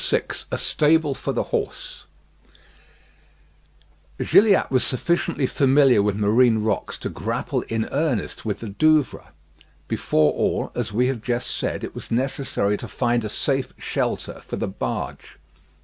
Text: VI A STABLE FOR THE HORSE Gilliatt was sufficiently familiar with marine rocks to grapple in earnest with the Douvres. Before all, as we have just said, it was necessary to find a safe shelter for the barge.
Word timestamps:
VI 0.09 0.23
A 0.51 0.57
STABLE 0.57 1.13
FOR 1.13 1.31
THE 1.31 1.43
HORSE 1.43 2.05
Gilliatt 4.19 4.71
was 4.71 4.83
sufficiently 4.83 5.45
familiar 5.45 6.01
with 6.01 6.15
marine 6.15 6.63
rocks 6.63 6.97
to 6.97 7.09
grapple 7.09 7.61
in 7.69 7.87
earnest 7.91 8.43
with 8.43 8.61
the 8.61 8.69
Douvres. 8.69 9.27
Before 9.87 10.33
all, 10.33 10.71
as 10.73 10.91
we 10.91 11.05
have 11.05 11.21
just 11.21 11.55
said, 11.55 11.83
it 11.83 11.93
was 11.93 12.09
necessary 12.09 12.77
to 12.77 12.87
find 12.87 13.23
a 13.23 13.29
safe 13.29 13.73
shelter 13.77 14.41
for 14.43 14.55
the 14.55 14.67
barge. 14.67 15.37